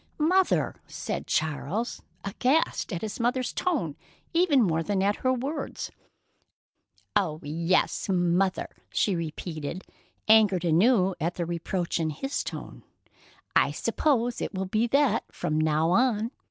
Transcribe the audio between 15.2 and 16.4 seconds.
from now on.